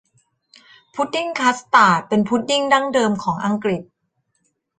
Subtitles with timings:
[0.93, 3.81] พุดดิ้งคัสตาร์ดเป็นพุดดิ้งดั้งเดิมของอังกฤษ